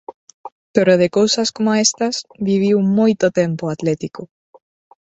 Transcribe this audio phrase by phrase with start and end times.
[0.75, 2.15] Pero de cousas coma estas
[2.47, 4.21] viviu moito tempo o Atlético.